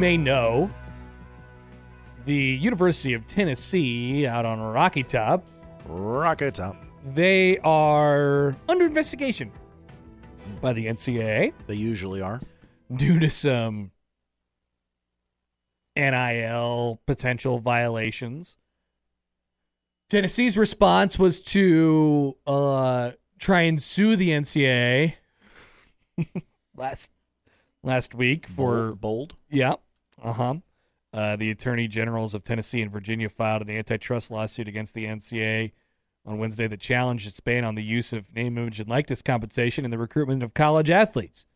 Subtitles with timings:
[0.00, 0.70] May know,
[2.24, 5.46] the University of Tennessee out on Rocky Top,
[5.84, 6.74] Rocket Top.
[7.12, 9.52] they are under investigation
[10.62, 12.40] by the NCAA They usually are.
[12.96, 13.90] due to some
[15.94, 18.56] NIL potential violations.
[20.08, 25.14] Tennessee's response was to uh, try and sue the NCAA
[26.74, 27.10] last
[27.82, 29.00] last week for bold.
[29.00, 29.36] bold.
[29.50, 29.74] yeah.
[30.22, 30.54] Uh-huh.
[31.12, 35.72] Uh The attorney generals of Tennessee and Virginia filed an antitrust lawsuit against the NCAA
[36.26, 39.84] on Wednesday that challenged its ban on the use of name, image, and likeness compensation
[39.84, 41.46] in the recruitment of college athletes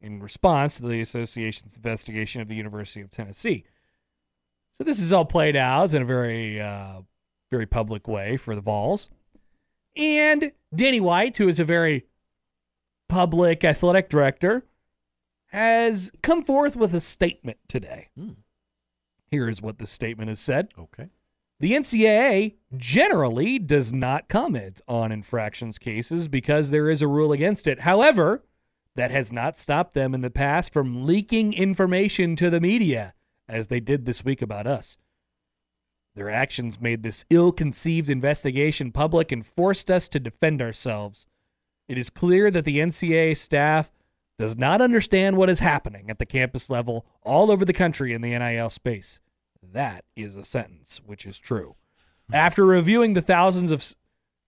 [0.00, 3.64] in response to the association's investigation of the University of Tennessee.
[4.72, 7.02] So this is all played out in a very, uh,
[7.50, 9.10] very public way for the Vols.
[9.96, 12.06] And Danny White, who is a very
[13.08, 14.64] public athletic director,
[15.50, 18.08] has come forth with a statement today.
[18.16, 18.30] Hmm.
[19.30, 20.68] Here is what the statement has said.
[20.78, 21.08] Okay.
[21.60, 27.66] The NCAA generally does not comment on infractions cases because there is a rule against
[27.66, 27.80] it.
[27.80, 28.44] However,
[28.96, 33.14] that has not stopped them in the past from leaking information to the media,
[33.48, 34.96] as they did this week about us.
[36.14, 41.26] Their actions made this ill conceived investigation public and forced us to defend ourselves.
[41.88, 43.92] It is clear that the NCAA staff
[44.40, 48.22] does not understand what is happening at the campus level all over the country in
[48.22, 49.20] the NIL space.
[49.62, 51.76] That is a sentence, which is true.
[52.32, 53.94] After reviewing the thousands of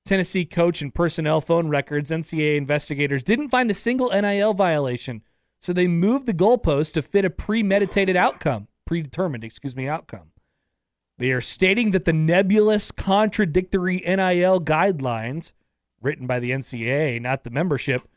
[0.06, 5.22] Tennessee coach and personnel phone records, NCAA investigators didn't find a single NIL violation,
[5.60, 10.30] so they moved the goalpost to fit a premeditated outcome, predetermined, excuse me, outcome.
[11.18, 15.52] They are stating that the nebulous, contradictory NIL guidelines,
[16.00, 18.08] written by the NCAA, not the membership,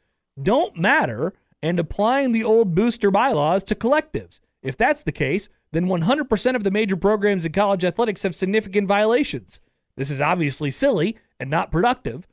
[0.41, 1.33] don't matter
[1.65, 4.39] and applying the old booster bylaws to collectives.
[4.61, 8.87] If that's the case, then 100% of the major programs in college athletics have significant
[8.87, 9.59] violations.
[9.97, 12.27] This is obviously silly and not productive,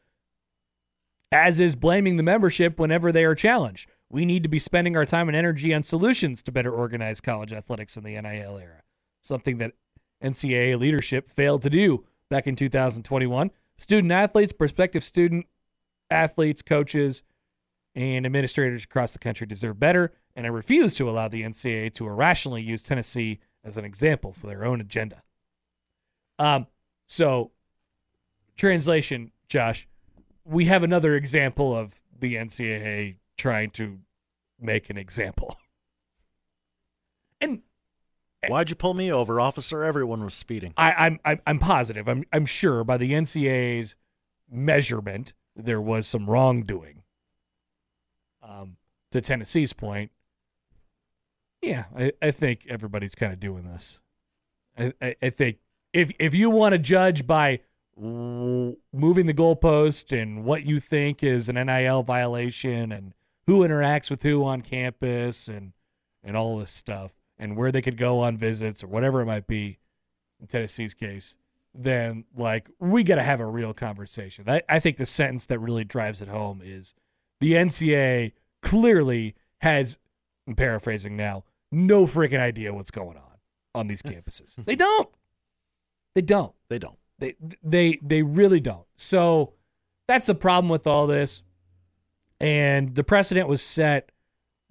[1.32, 3.88] as is blaming the membership whenever they are challenged.
[4.10, 7.54] We need to be spending our time and energy on solutions to better organize college
[7.54, 8.82] athletics in the NIL era,
[9.22, 9.72] something that
[10.22, 13.50] NCAA leadership failed to do back in 2021.
[13.78, 15.47] Student athletes, prospective student
[16.10, 17.22] athletes, coaches,
[17.94, 22.06] and administrators across the country deserve better, and I refuse to allow the NCAA to
[22.06, 25.22] irrationally use Tennessee as an example for their own agenda.
[26.38, 26.66] Um,
[27.06, 27.52] so,
[28.56, 29.86] translation, Josh,
[30.44, 33.98] we have another example of the NCAA trying to
[34.60, 35.56] make an example.
[37.41, 37.62] And
[38.48, 39.84] Why'd you pull me over, officer?
[39.84, 40.75] Everyone was speeding.
[40.76, 42.08] I, I'm, I'm I'm positive.
[42.08, 43.97] I'm I'm sure by the NCAA's
[44.50, 47.01] measurement, there was some wrongdoing.
[48.42, 48.76] Um,
[49.12, 50.10] to Tennessee's point,
[51.60, 54.00] yeah, I, I think everybody's kind of doing this.
[54.76, 55.58] I, I, I think
[55.92, 57.60] if if you want to judge by
[57.97, 63.12] moving the goalpost and what you think is an NIL violation and
[63.47, 65.72] who interacts with who on campus and
[66.25, 69.47] and all this stuff and where they could go on visits or whatever it might
[69.47, 69.78] be
[70.41, 71.36] in Tennessee's case,
[71.75, 74.48] then like we got to have a real conversation.
[74.48, 76.94] I, I think the sentence that really drives it home is
[77.42, 78.32] the NCAA
[78.62, 79.99] clearly has,
[80.46, 83.32] I'm paraphrasing now, no freaking idea what's going on
[83.75, 84.55] on these campuses.
[84.64, 85.08] they don't.
[86.14, 86.55] They don't.
[86.69, 86.96] They don't.
[87.19, 87.34] They
[87.64, 88.87] they they really don't.
[88.94, 89.55] So
[90.06, 91.43] that's the problem with all this.
[92.40, 94.12] And the precedent was set,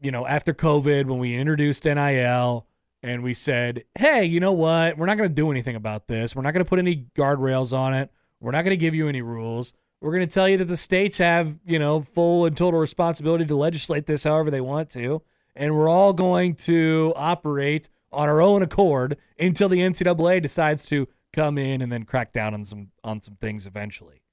[0.01, 2.68] you know, after COVID when we introduced NIL
[3.04, 4.98] and we said, "Hey, you know what?
[4.98, 6.38] We're not going to do anything about this.
[6.38, 8.12] We're not going to put any guardrails on it.
[8.40, 9.74] We're not going to give you any rules.
[10.01, 13.45] We're going to tell you that the states have, you know, full and total responsibility
[13.45, 15.21] to legislate this however they want to,
[15.56, 21.07] and we're all going to operate on our own accord until the NCAA decides to
[21.33, 24.24] come in and then crack down on some on some things eventually,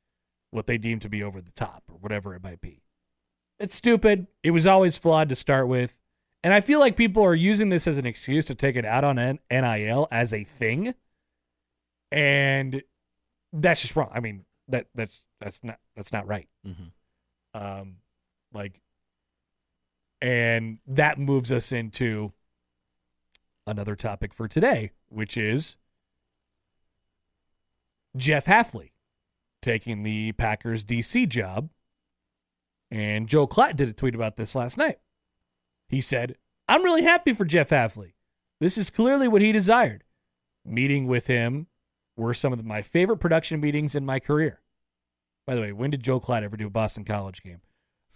[0.50, 2.82] what they deem to be over the top or whatever it might be.
[3.58, 4.26] It's stupid.
[4.42, 5.98] It was always flawed to start with.
[6.42, 9.04] And I feel like people are using this as an excuse to take it out
[9.04, 9.16] on
[9.50, 10.94] NIL as a thing.
[12.12, 12.82] And
[13.52, 14.10] that's just wrong.
[14.14, 16.48] I mean, that that's that's not that's not right.
[16.66, 16.90] Mhm.
[17.54, 17.96] Um
[18.52, 18.80] like
[20.20, 22.32] and that moves us into
[23.66, 25.76] another topic for today, which is
[28.16, 28.90] Jeff Hafley
[29.62, 31.70] taking the Packers DC job.
[32.90, 34.98] And Joe Klatt did a tweet about this last night.
[35.88, 36.36] He said,
[36.68, 38.12] I'm really happy for Jeff Hafley.
[38.60, 40.04] This is clearly what he desired.
[40.64, 41.66] Meeting with him
[42.18, 44.60] were some of my favorite production meetings in my career.
[45.46, 47.60] By the way, when did Joe Klatt ever do a Boston College game?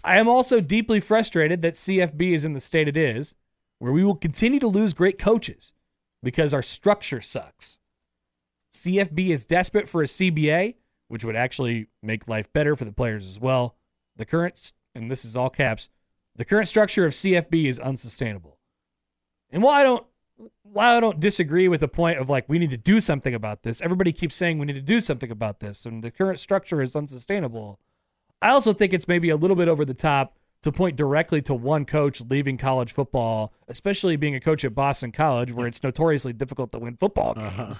[0.04, 3.34] I am also deeply frustrated that CFB is in the state it is,
[3.78, 5.72] where we will continue to lose great coaches
[6.22, 7.78] because our structure sucks.
[8.72, 10.74] CFB is desperate for a CBA,
[11.08, 13.76] which would actually make life better for the players as well.
[14.16, 15.88] The current, and this is all caps,
[16.36, 18.58] the current structure of CFB is unsustainable.
[19.50, 20.06] And while I don't,
[20.62, 23.62] while I don't disagree with the point of like we need to do something about
[23.62, 26.80] this, everybody keeps saying we need to do something about this, and the current structure
[26.82, 27.78] is unsustainable.
[28.40, 31.54] I also think it's maybe a little bit over the top to point directly to
[31.54, 36.32] one coach leaving college football, especially being a coach at Boston College, where it's notoriously
[36.32, 37.74] difficult to win football games, Uh-huh.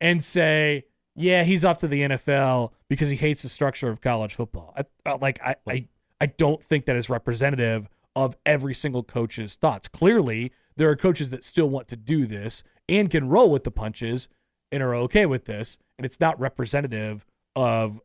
[0.00, 0.84] and say,
[1.14, 4.74] "Yeah, he's off to the NFL because he hates the structure of college football."
[5.04, 5.88] I, like, I, I,
[6.20, 9.88] I don't think that is representative of every single coach's thoughts.
[9.88, 13.70] Clearly, there are coaches that still want to do this and can roll with the
[13.70, 14.28] punches
[14.72, 17.24] and are okay with this, and it's not representative
[17.54, 18.00] of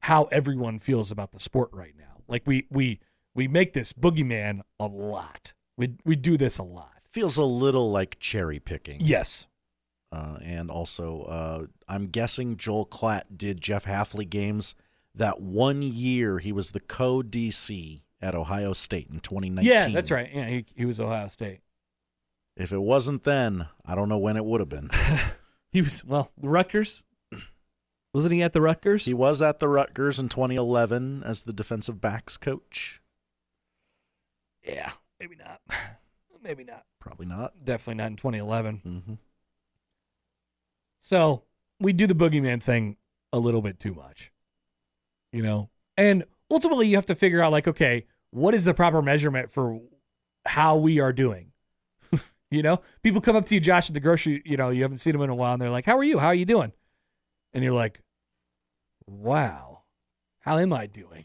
[0.00, 2.22] how everyone feels about the sport right now.
[2.28, 3.00] Like we we
[3.34, 5.52] we make this boogeyman a lot.
[5.76, 6.92] We we do this a lot.
[7.12, 8.98] Feels a little like cherry picking.
[9.00, 9.46] Yes.
[10.12, 14.74] Uh, and also, uh, I'm guessing Joel Klatt did Jeff Hafley games
[15.14, 19.64] that one year he was the co DC at Ohio State in 2019.
[19.70, 20.30] Yeah, that's right.
[20.32, 21.60] Yeah, he he was Ohio State.
[22.56, 24.90] If it wasn't then, I don't know when it would have been.
[25.72, 27.04] He was well, the Rutgers.
[28.14, 29.04] Wasn't he at the Rutgers?
[29.04, 33.02] he was at the Rutgers in 2011 as the defensive backs coach.
[34.66, 35.60] yeah, maybe not.
[36.42, 36.84] maybe not.
[36.98, 37.62] Probably not.
[37.62, 38.76] Definitely not in 2011.
[38.78, 39.14] hmm
[40.98, 41.42] So
[41.78, 42.96] we do the boogeyman thing
[43.32, 44.32] a little bit too much,
[45.32, 45.68] you know.
[45.98, 49.80] And ultimately, you have to figure out like, okay, what is the proper measurement for
[50.46, 51.52] how we are doing?
[52.50, 54.42] You know, people come up to you, Josh, at the grocery.
[54.44, 56.18] You know, you haven't seen them in a while, and they're like, "How are you?
[56.18, 56.72] How are you doing?"
[57.52, 58.00] And you're like,
[59.06, 59.82] "Wow,
[60.40, 61.24] how am I doing?"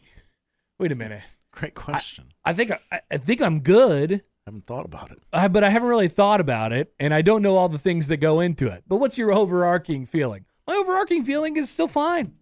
[0.78, 1.22] Wait a minute.
[1.52, 2.32] Great question.
[2.44, 4.12] I think I, I think I'm good.
[4.12, 5.18] I haven't thought about it.
[5.32, 8.08] Uh, but I haven't really thought about it, and I don't know all the things
[8.08, 8.82] that go into it.
[8.88, 10.44] But what's your overarching feeling?
[10.66, 12.32] My overarching feeling is still fine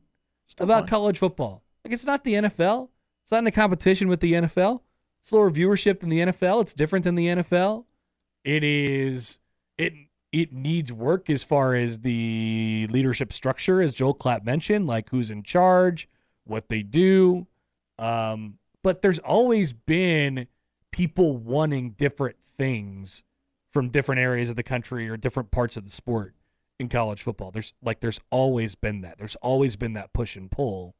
[0.46, 0.88] Still about fine.
[0.88, 1.64] college football.
[1.84, 2.88] Like it's not the NFL.
[3.24, 4.80] It's not in a competition with the NFL.
[5.22, 6.62] It's lower viewership than the NFL.
[6.62, 7.84] It's different than the NFL.
[8.44, 9.38] It is
[9.78, 9.92] it
[10.32, 15.30] it needs work as far as the leadership structure, as Joel Klatt mentioned, like who's
[15.30, 16.08] in charge,
[16.44, 17.46] what they do.
[17.98, 20.46] Um, but there's always been
[20.92, 23.24] people wanting different things
[23.70, 26.34] from different areas of the country or different parts of the sport
[26.78, 27.50] in college football.
[27.50, 29.18] There's like there's always been that.
[29.18, 30.94] There's always been that push and pull.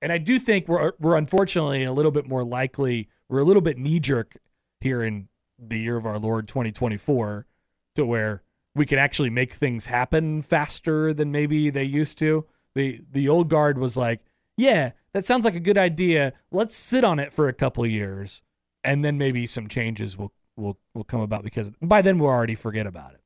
[0.00, 3.62] And I do think we're we're unfortunately a little bit more likely, we're a little
[3.62, 4.36] bit knee jerk
[4.80, 5.28] here in
[5.58, 7.46] the year of our Lord 2024
[7.94, 8.42] to where
[8.74, 12.46] we can actually make things happen faster than maybe they used to.
[12.74, 14.20] The the old guard was like,
[14.56, 16.32] "Yeah, that sounds like a good idea.
[16.50, 18.42] Let's sit on it for a couple years
[18.84, 22.54] and then maybe some changes will will will come about because by then we'll already
[22.54, 23.20] forget about it."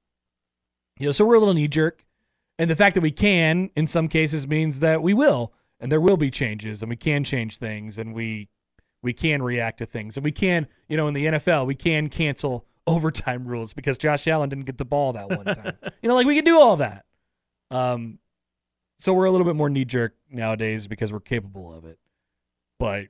[0.98, 2.04] You know, so we're a little knee jerk.
[2.58, 6.00] And the fact that we can in some cases means that we will and there
[6.00, 8.48] will be changes and we can change things and we
[9.06, 12.08] we can react to things and we can, you know, in the NFL, we can
[12.08, 15.74] cancel overtime rules because Josh Allen didn't get the ball that one time.
[16.02, 17.04] you know, like we can do all that.
[17.70, 18.18] Um
[18.98, 21.98] so we're a little bit more knee jerk nowadays because we're capable of it.
[22.80, 23.06] But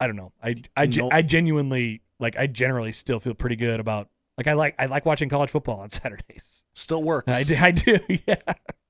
[0.00, 0.32] I don't know.
[0.42, 1.12] I I, Nope.
[1.12, 4.08] I genuinely like I generally still feel pretty good about
[4.38, 6.64] like I like I like watching college football on Saturdays.
[6.72, 7.28] Still works.
[7.28, 7.98] I do, I do.
[8.26, 8.36] Yeah.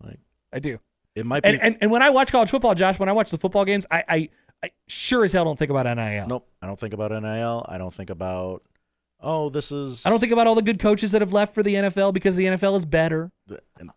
[0.02, 0.20] Like-
[0.52, 0.78] I do.
[1.16, 1.49] It might be.
[1.49, 3.84] And, and and when I watch college football, Josh, when I watch the football games,
[3.90, 4.28] I, I,
[4.62, 6.26] I sure as hell don't think about NIL.
[6.29, 6.49] nope.
[6.61, 7.64] I don't think about NIL.
[7.69, 8.62] I don't think about.
[9.23, 10.05] Oh, this is.
[10.07, 12.37] I don't think about all the good coaches that have left for the NFL because
[12.37, 13.31] the NFL is better.
[13.79, 13.90] and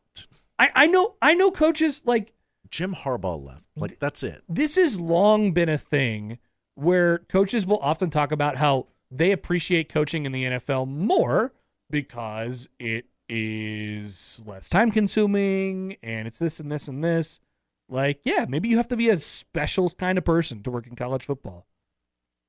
[0.59, 2.33] I, I know I know coaches like
[2.69, 3.65] Jim Harbaugh left.
[3.75, 4.41] Like that's it.
[4.49, 6.39] this has long been a thing
[6.75, 11.53] where coaches will often talk about how they appreciate coaching in the NFL more
[11.89, 17.39] because it is less time consuming and it's this and this and this.
[17.93, 20.95] Like, yeah, maybe you have to be a special kind of person to work in
[20.95, 21.67] college football.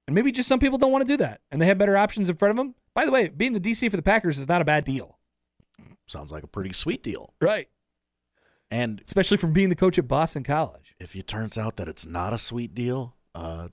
[0.06, 2.30] And maybe just some people don't want to do that and they have better options
[2.30, 2.74] in front of them.
[2.94, 5.18] By the way, being the DC for the Packers is not a bad deal.
[6.06, 7.34] Sounds like a pretty sweet deal.
[7.42, 7.68] Right.
[8.70, 10.94] And Especially from being the coach at Boston College.
[10.98, 13.68] if it turns out that it's not a sweet deal, uh,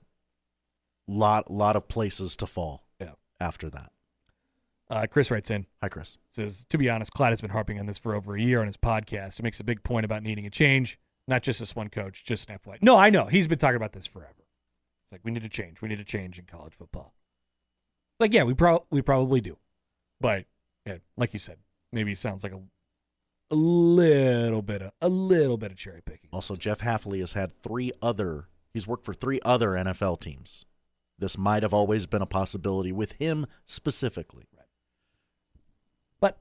[1.08, 2.84] lot lot of places to fall.
[3.00, 3.12] Yeah.
[3.40, 3.92] After that.
[4.90, 6.18] Uh, Chris writes in, Hi, Chris.
[6.32, 8.66] says, to be honest, Clyde has been harping on this for over a year on
[8.66, 9.38] his podcast.
[9.38, 10.98] He makes a big point about needing a change,
[11.28, 12.78] not just this one coach, just an FY.
[12.82, 13.26] No, I know.
[13.26, 14.46] He's been talking about this forever.
[15.04, 15.80] It's like, we need to change.
[15.80, 17.14] We need to change in college football.
[18.18, 19.56] Like, yeah, we, pro- we probably do.
[20.20, 20.46] But,
[20.86, 21.58] yeah, like you said,
[21.92, 22.60] maybe it sounds like a,
[23.50, 26.30] a little bit of a little bit of cherry picking.
[26.32, 28.46] Also, Jeff Hafley has had three other.
[28.72, 30.64] He's worked for three other NFL teams.
[31.18, 34.44] This might have always been a possibility with him specifically.
[36.18, 36.38] But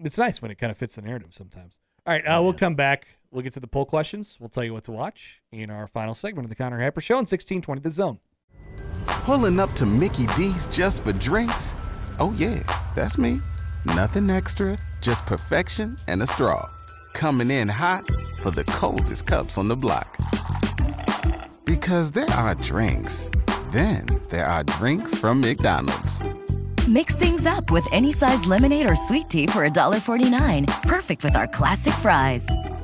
[0.00, 1.78] it's nice when it kind of fits the narrative sometimes.
[2.06, 3.06] All right, uh, we'll come back.
[3.32, 4.38] We'll get to the poll questions.
[4.40, 7.14] We'll tell you what to watch in our final segment of the Connor Hyper Show
[7.14, 8.18] on 1620 The Zone.
[9.06, 11.74] Pulling up to Mickey D's just for drinks?
[12.18, 12.60] Oh, yeah,
[12.96, 13.40] that's me.
[13.84, 16.68] Nothing extra, just perfection and a straw.
[17.12, 18.04] Coming in hot
[18.42, 20.16] for the coldest cups on the block.
[21.64, 23.30] Because there are drinks,
[23.70, 26.20] then there are drinks from McDonald's.
[26.88, 30.82] Mix things up with any size lemonade or sweet tea for $1.49.
[30.82, 32.46] Perfect with our classic fries.